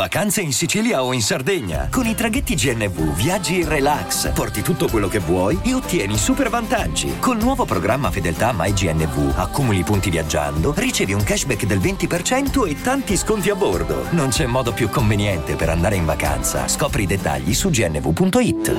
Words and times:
Vacanze 0.00 0.40
in 0.40 0.54
Sicilia 0.54 1.04
o 1.04 1.12
in 1.12 1.20
Sardegna. 1.20 1.88
Con 1.90 2.06
i 2.06 2.14
traghetti 2.14 2.54
GNV 2.54 3.14
viaggi 3.14 3.60
in 3.60 3.68
relax, 3.68 4.32
porti 4.32 4.62
tutto 4.62 4.88
quello 4.88 5.08
che 5.08 5.18
vuoi 5.18 5.60
e 5.62 5.74
ottieni 5.74 6.16
super 6.16 6.48
vantaggi. 6.48 7.18
Col 7.18 7.36
nuovo 7.36 7.66
programma 7.66 8.10
Fedeltà 8.10 8.54
MyGNV 8.56 9.34
accumuli 9.36 9.82
punti 9.82 10.08
viaggiando, 10.08 10.72
ricevi 10.74 11.12
un 11.12 11.22
cashback 11.22 11.66
del 11.66 11.80
20% 11.80 12.66
e 12.66 12.80
tanti 12.80 13.14
sconti 13.14 13.50
a 13.50 13.54
bordo. 13.54 14.06
Non 14.12 14.30
c'è 14.30 14.46
modo 14.46 14.72
più 14.72 14.88
conveniente 14.88 15.54
per 15.54 15.68
andare 15.68 15.96
in 15.96 16.06
vacanza. 16.06 16.66
Scopri 16.66 17.02
i 17.02 17.06
dettagli 17.06 17.52
su 17.52 17.68
gnv.it. 17.68 18.76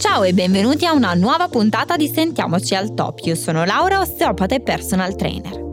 Ciao 0.00 0.22
e 0.22 0.34
benvenuti 0.34 0.84
a 0.84 0.92
una 0.92 1.14
nuova 1.14 1.48
puntata 1.48 1.96
di 1.96 2.12
Sentiamoci 2.12 2.74
al 2.74 2.92
Top. 2.92 3.20
Io 3.20 3.34
sono 3.34 3.64
Laura, 3.64 4.00
osteopata 4.00 4.54
e 4.54 4.60
personal 4.60 5.16
trainer. 5.16 5.67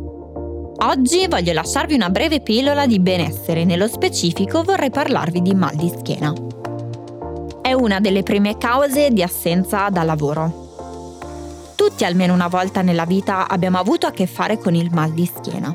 Oggi 0.77 1.25
voglio 1.29 1.53
lasciarvi 1.53 1.93
una 1.93 2.09
breve 2.09 2.41
pillola 2.41 2.85
di 2.85 2.99
benessere, 2.99 3.63
nello 3.63 3.87
specifico 3.87 4.61
vorrei 4.61 4.89
parlarvi 4.89 5.41
di 5.41 5.55
mal 5.55 5.73
di 5.73 5.89
schiena. 5.89 6.33
È 7.61 7.71
una 7.71 8.01
delle 8.01 8.23
prime 8.23 8.57
cause 8.57 9.09
di 9.11 9.23
assenza 9.23 9.87
da 9.89 10.03
lavoro. 10.03 11.71
Tutti 11.75 12.03
almeno 12.03 12.33
una 12.33 12.49
volta 12.49 12.81
nella 12.81 13.05
vita 13.05 13.47
abbiamo 13.47 13.77
avuto 13.77 14.05
a 14.05 14.11
che 14.11 14.27
fare 14.27 14.57
con 14.57 14.75
il 14.75 14.89
mal 14.91 15.13
di 15.13 15.25
schiena. 15.25 15.73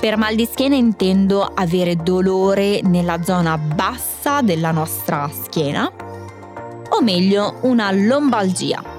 Per 0.00 0.16
mal 0.16 0.34
di 0.34 0.44
schiena 0.44 0.74
intendo 0.74 1.42
avere 1.44 1.94
dolore 1.94 2.80
nella 2.82 3.22
zona 3.22 3.56
bassa 3.58 4.40
della 4.42 4.72
nostra 4.72 5.30
schiena, 5.32 5.88
o 6.88 7.00
meglio 7.00 7.58
una 7.60 7.92
lombalgia 7.92 8.89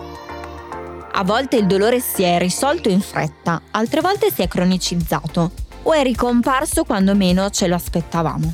a 1.14 1.24
volte 1.24 1.58
il 1.58 1.66
dolore 1.66 2.00
si 2.00 2.24
è 2.24 2.38
risolto 2.40 2.90
in 2.90 3.02
fretta, 3.02 3.62
altre 3.72 4.02
volte 4.02 4.32
si 4.32 4.42
è 4.42 4.48
cronicizzato 4.48 5.52
o 5.84 5.94
è 5.94 6.04
ricomparso 6.04 6.84
quando 6.84 7.16
meno 7.16 7.50
ce 7.50 7.68
lo 7.68 7.76
aspettavamo. 7.76 8.54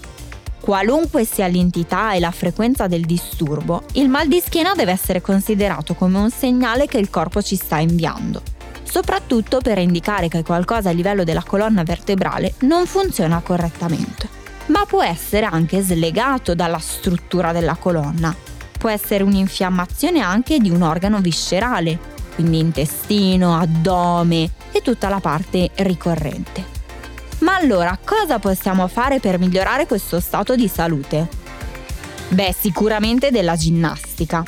Qualunque 0.59 1.23
sia 1.23 1.47
l'entità 1.47 2.13
e 2.13 2.19
la 2.19 2.31
frequenza 2.31 2.87
del 2.87 3.05
disturbo, 3.05 3.83
il 3.93 4.09
mal 4.09 4.27
di 4.27 4.41
schiena 4.43 4.73
deve 4.73 4.91
essere 4.91 5.21
considerato 5.21 5.93
come 5.93 6.17
un 6.17 6.29
segnale 6.29 6.87
che 6.87 6.97
il 6.97 7.09
corpo 7.09 7.41
ci 7.41 7.55
sta 7.55 7.77
inviando, 7.77 8.41
soprattutto 8.83 9.59
per 9.61 9.77
indicare 9.77 10.27
che 10.27 10.43
qualcosa 10.43 10.89
a 10.89 10.93
livello 10.93 11.23
della 11.23 11.43
colonna 11.43 11.83
vertebrale 11.83 12.55
non 12.61 12.85
funziona 12.85 13.39
correttamente. 13.39 14.27
Ma 14.67 14.83
può 14.85 15.01
essere 15.01 15.45
anche 15.45 15.81
slegato 15.81 16.53
dalla 16.53 16.79
struttura 16.79 17.53
della 17.53 17.75
colonna. 17.75 18.35
Può 18.77 18.89
essere 18.89 19.23
un'infiammazione 19.23 20.19
anche 20.19 20.59
di 20.59 20.69
un 20.69 20.81
organo 20.81 21.19
viscerale, 21.19 22.15
quindi 22.37 22.59
intestino, 22.59 23.57
addome 23.57 24.51
e 24.71 24.83
tutta 24.83 25.09
la 25.09 25.19
parte 25.19 25.71
ricorrente. 25.77 26.63
Ma 27.39 27.55
allora 27.55 27.97
cosa 28.03 28.37
possiamo 28.37 28.87
fare 28.87 29.19
per 29.19 29.39
migliorare 29.39 29.87
questo 29.87 30.19
stato 30.19 30.55
di 30.55 30.67
salute? 30.67 31.27
Beh, 32.29 32.55
sicuramente 32.55 33.31
della 33.31 33.55
ginnastica. 33.55 34.43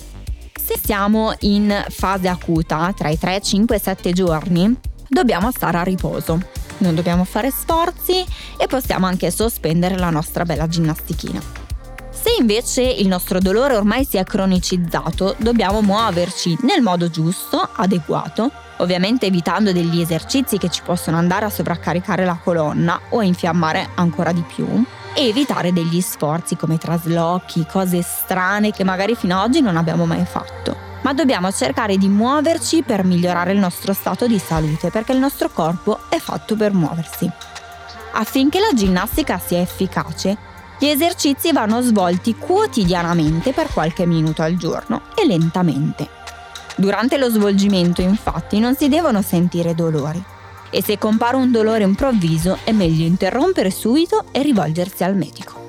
Se 0.63 0.79
siamo 0.79 1.33
in 1.39 1.83
fase 1.89 2.27
acuta, 2.27 2.93
tra 2.95 3.09
i 3.09 3.17
3, 3.17 3.41
5 3.41 3.75
e 3.75 3.79
7 3.79 4.11
giorni, 4.11 4.75
dobbiamo 5.07 5.49
stare 5.49 5.79
a 5.79 5.83
riposo. 5.83 6.39
Non 6.77 6.93
dobbiamo 6.93 7.23
fare 7.23 7.49
sforzi 7.49 8.23
e 8.55 8.67
possiamo 8.67 9.07
anche 9.07 9.31
sospendere 9.31 9.97
la 9.97 10.11
nostra 10.11 10.45
bella 10.45 10.67
ginnastichina. 10.67 11.58
Invece 12.39 12.83
il 12.83 13.09
nostro 13.09 13.39
dolore 13.39 13.75
ormai 13.75 14.05
si 14.05 14.15
è 14.15 14.23
cronicizzato, 14.23 15.35
dobbiamo 15.39 15.81
muoverci 15.81 16.57
nel 16.61 16.81
modo 16.81 17.09
giusto, 17.09 17.67
adeguato, 17.75 18.49
ovviamente 18.77 19.25
evitando 19.25 19.73
degli 19.73 19.99
esercizi 19.99 20.57
che 20.57 20.69
ci 20.69 20.81
possono 20.81 21.17
andare 21.17 21.43
a 21.43 21.49
sovraccaricare 21.49 22.23
la 22.23 22.39
colonna 22.41 22.97
o 23.09 23.19
a 23.19 23.25
infiammare 23.25 23.89
ancora 23.95 24.31
di 24.31 24.41
più 24.41 24.65
e 25.13 25.27
evitare 25.27 25.73
degli 25.73 25.99
sforzi 25.99 26.55
come 26.55 26.77
traslochi, 26.77 27.65
cose 27.69 28.01
strane 28.01 28.71
che 28.71 28.85
magari 28.85 29.15
fino 29.15 29.37
ad 29.37 29.49
oggi 29.49 29.59
non 29.59 29.75
abbiamo 29.75 30.05
mai 30.05 30.23
fatto. 30.23 30.77
Ma 31.01 31.13
dobbiamo 31.13 31.51
cercare 31.51 31.97
di 31.97 32.07
muoverci 32.07 32.83
per 32.83 33.03
migliorare 33.03 33.51
il 33.51 33.59
nostro 33.59 33.91
stato 33.91 34.27
di 34.27 34.39
salute 34.39 34.89
perché 34.91 35.11
il 35.11 35.19
nostro 35.19 35.49
corpo 35.49 35.99
è 36.07 36.19
fatto 36.19 36.55
per 36.55 36.71
muoversi. 36.71 37.29
Affinché 38.13 38.61
la 38.61 38.71
ginnastica 38.73 39.39
sia 39.39 39.59
efficace, 39.59 40.47
gli 40.79 40.87
esercizi 40.87 41.51
vanno 41.51 41.81
svolti 41.81 42.35
quotidianamente 42.35 43.51
per 43.51 43.67
qualche 43.73 44.05
minuto 44.05 44.41
al 44.41 44.55
giorno 44.55 45.01
e 45.13 45.25
lentamente. 45.25 46.07
Durante 46.77 47.17
lo 47.17 47.29
svolgimento 47.29 48.01
infatti 48.01 48.59
non 48.59 48.75
si 48.75 48.87
devono 48.87 49.21
sentire 49.21 49.75
dolori 49.75 50.23
e 50.69 50.81
se 50.81 50.97
compare 50.97 51.35
un 51.35 51.51
dolore 51.51 51.83
improvviso 51.83 52.59
è 52.63 52.71
meglio 52.71 53.05
interrompere 53.05 53.71
subito 53.71 54.25
e 54.31 54.41
rivolgersi 54.41 55.03
al 55.03 55.15
medico. 55.15 55.67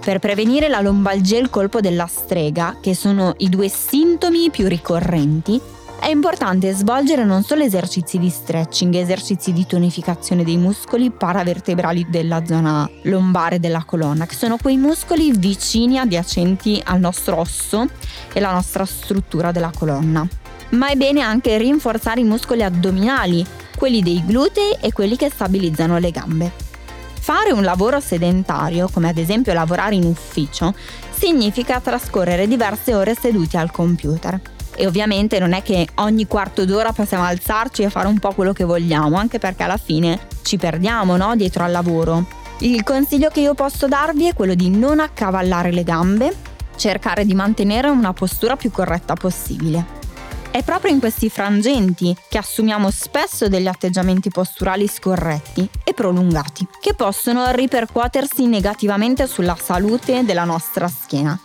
Per 0.00 0.18
prevenire 0.18 0.68
la 0.68 0.80
lombalgia 0.80 1.36
e 1.36 1.40
il 1.40 1.50
colpo 1.50 1.80
della 1.80 2.06
strega, 2.06 2.78
che 2.80 2.94
sono 2.94 3.34
i 3.38 3.48
due 3.48 3.68
sintomi 3.68 4.50
più 4.50 4.66
ricorrenti, 4.68 5.60
è 6.06 6.10
importante 6.10 6.72
svolgere 6.72 7.24
non 7.24 7.42
solo 7.42 7.64
esercizi 7.64 8.20
di 8.20 8.30
stretching, 8.30 8.94
esercizi 8.94 9.52
di 9.52 9.66
tonificazione 9.66 10.44
dei 10.44 10.56
muscoli 10.56 11.10
paravertebrali 11.10 12.06
della 12.08 12.46
zona 12.46 12.88
lombare 13.02 13.58
della 13.58 13.82
colonna, 13.82 14.24
che 14.24 14.36
sono 14.36 14.56
quei 14.56 14.76
muscoli 14.76 15.32
vicini 15.32 15.98
adiacenti 15.98 16.80
al 16.84 17.00
nostro 17.00 17.38
osso 17.40 17.88
e 18.32 18.38
la 18.38 18.52
nostra 18.52 18.84
struttura 18.84 19.50
della 19.50 19.72
colonna. 19.76 20.24
Ma 20.68 20.90
è 20.90 20.94
bene 20.94 21.22
anche 21.22 21.58
rinforzare 21.58 22.20
i 22.20 22.24
muscoli 22.24 22.62
addominali, 22.62 23.44
quelli 23.76 24.00
dei 24.00 24.22
glutei 24.24 24.76
e 24.80 24.92
quelli 24.92 25.16
che 25.16 25.28
stabilizzano 25.28 25.98
le 25.98 26.12
gambe. 26.12 26.52
Fare 27.18 27.50
un 27.50 27.64
lavoro 27.64 27.98
sedentario, 27.98 28.88
come 28.92 29.08
ad 29.08 29.18
esempio 29.18 29.52
lavorare 29.52 29.96
in 29.96 30.04
ufficio, 30.04 30.72
significa 31.10 31.80
trascorrere 31.80 32.46
diverse 32.46 32.94
ore 32.94 33.16
seduti 33.16 33.56
al 33.56 33.72
computer 33.72 34.54
e 34.76 34.86
ovviamente 34.86 35.38
non 35.38 35.52
è 35.52 35.62
che 35.62 35.88
ogni 35.96 36.26
quarto 36.26 36.64
d'ora 36.64 36.92
possiamo 36.92 37.24
alzarci 37.24 37.82
e 37.82 37.90
fare 37.90 38.06
un 38.06 38.18
po' 38.18 38.32
quello 38.32 38.52
che 38.52 38.64
vogliamo, 38.64 39.16
anche 39.16 39.38
perché 39.38 39.62
alla 39.62 39.78
fine 39.78 40.20
ci 40.42 40.56
perdiamo 40.56 41.16
no? 41.16 41.34
dietro 41.34 41.64
al 41.64 41.72
lavoro. 41.72 42.26
Il 42.58 42.82
consiglio 42.84 43.28
che 43.30 43.40
io 43.40 43.54
posso 43.54 43.86
darvi 43.88 44.28
è 44.28 44.34
quello 44.34 44.54
di 44.54 44.70
non 44.70 45.00
accavallare 45.00 45.72
le 45.72 45.82
gambe, 45.82 46.34
cercare 46.76 47.24
di 47.24 47.34
mantenere 47.34 47.88
una 47.88 48.12
postura 48.12 48.56
più 48.56 48.70
corretta 48.70 49.14
possibile. 49.14 50.04
È 50.50 50.62
proprio 50.62 50.90
in 50.90 51.00
questi 51.00 51.28
frangenti 51.28 52.16
che 52.30 52.38
assumiamo 52.38 52.90
spesso 52.90 53.48
degli 53.48 53.66
atteggiamenti 53.66 54.30
posturali 54.30 54.88
scorretti 54.88 55.68
e 55.84 55.92
prolungati, 55.92 56.66
che 56.80 56.94
possono 56.94 57.50
ripercuotersi 57.50 58.46
negativamente 58.46 59.26
sulla 59.26 59.56
salute 59.60 60.24
della 60.24 60.44
nostra 60.44 60.88
schiena 60.88 61.38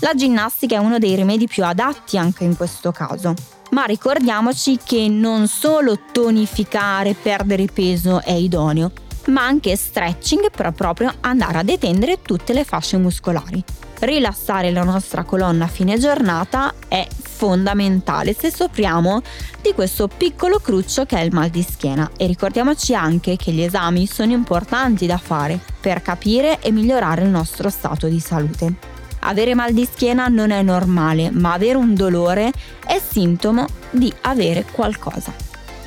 la 0.00 0.14
ginnastica 0.14 0.76
è 0.76 0.78
uno 0.78 0.98
dei 0.98 1.14
rimedi 1.16 1.46
più 1.46 1.64
adatti 1.64 2.16
anche 2.16 2.44
in 2.44 2.56
questo 2.56 2.92
caso. 2.92 3.34
Ma 3.70 3.84
ricordiamoci 3.84 4.78
che 4.82 5.08
non 5.08 5.46
solo 5.46 5.98
tonificare, 6.12 7.14
perdere 7.14 7.66
peso 7.66 8.22
è 8.22 8.32
idoneo, 8.32 8.92
ma 9.26 9.44
anche 9.44 9.76
stretching 9.76 10.50
per 10.50 10.72
proprio 10.72 11.12
andare 11.20 11.58
a 11.58 11.62
detendere 11.62 12.22
tutte 12.22 12.52
le 12.52 12.64
fasce 12.64 12.96
muscolari. 12.96 13.62
Rilassare 14.00 14.70
la 14.70 14.84
nostra 14.84 15.24
colonna 15.24 15.64
a 15.64 15.68
fine 15.68 15.98
giornata 15.98 16.72
è 16.86 17.06
fondamentale 17.20 18.32
se 18.32 18.50
soffriamo 18.50 19.20
di 19.60 19.72
questo 19.74 20.08
piccolo 20.08 20.60
cruccio 20.60 21.04
che 21.04 21.16
è 21.18 21.22
il 21.22 21.32
mal 21.32 21.50
di 21.50 21.62
schiena 21.62 22.08
e 22.16 22.26
ricordiamoci 22.26 22.94
anche 22.94 23.36
che 23.36 23.52
gli 23.52 23.62
esami 23.62 24.06
sono 24.06 24.32
importanti 24.32 25.06
da 25.06 25.18
fare 25.18 25.58
per 25.80 26.00
capire 26.00 26.60
e 26.60 26.70
migliorare 26.70 27.22
il 27.22 27.28
nostro 27.28 27.68
stato 27.68 28.06
di 28.06 28.20
salute. 28.20 28.96
Avere 29.20 29.54
mal 29.54 29.72
di 29.72 29.88
schiena 29.90 30.28
non 30.28 30.50
è 30.50 30.62
normale, 30.62 31.30
ma 31.30 31.52
avere 31.52 31.76
un 31.76 31.94
dolore 31.94 32.52
è 32.86 33.00
sintomo 33.00 33.66
di 33.90 34.12
avere 34.22 34.64
qualcosa. 34.70 35.32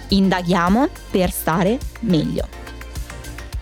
Indaghiamo 0.10 0.90
per 1.10 1.32
stare 1.32 1.78
meglio. 2.02 2.60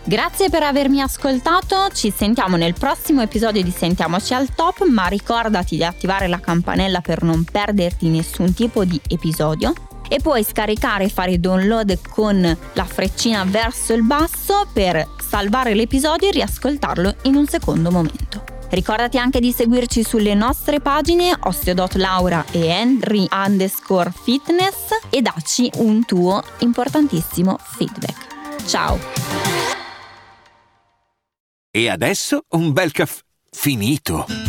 Grazie 0.04 0.50
per 0.50 0.64
avermi 0.64 1.02
ascoltato, 1.02 1.90
ci 1.94 2.12
sentiamo 2.12 2.56
nel 2.56 2.74
prossimo 2.74 3.22
episodio 3.22 3.62
di 3.62 3.70
Sentiamoci 3.70 4.34
al 4.34 4.56
Top, 4.56 4.84
ma 4.88 5.06
ricordati 5.06 5.76
di 5.76 5.84
attivare 5.84 6.28
la 6.28 6.40
campanella 6.40 7.02
per 7.02 7.22
non 7.22 7.44
perderti 7.44 8.08
nessun 8.08 8.54
tipo 8.54 8.86
di 8.86 9.00
episodio 9.08 9.72
e 10.08 10.20
puoi 10.20 10.44
scaricare 10.44 11.04
e 11.04 11.10
fare 11.10 11.40
download 11.40 12.00
con 12.10 12.58
la 12.74 12.86
freccina 12.86 13.44
verso 13.46 13.94
il 13.94 14.04
basso 14.04 14.68
per 14.74 15.08
salvare 15.22 15.76
l'episodio 15.76 16.30
e 16.30 16.32
riascoltarlo 16.32 17.16
in 17.24 17.36
un 17.36 17.46
secondo 17.46 17.92
momento. 17.92 18.39
Ricordati 18.70 19.18
anche 19.18 19.40
di 19.40 19.52
seguirci 19.52 20.04
sulle 20.04 20.36
nostre 20.36 20.80
pagine 20.80 21.36
osteo.laura 21.38 22.46
e 22.52 22.68
henry 22.68 23.28
underscore 23.32 24.12
fitness 24.12 24.90
e 25.10 25.22
dacci 25.22 25.72
un 25.78 26.06
tuo 26.06 26.44
importantissimo 26.60 27.58
feedback. 27.60 28.66
Ciao! 28.66 29.00
E 31.72 31.90
adesso 31.90 32.44
un 32.50 32.72
bel 32.72 32.92
caffè 32.92 33.22
finito. 33.52 34.49